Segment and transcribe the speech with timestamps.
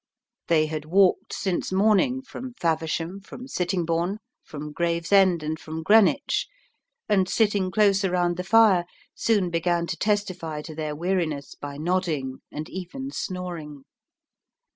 [0.47, 6.47] They had walked since morning from Faversham, from Sittingbourne, from Gravesend, and from Greenwich,
[7.07, 12.39] and, sitting close around the fire, soon began to testify to their weariness by nodding,
[12.51, 13.83] and even snoring.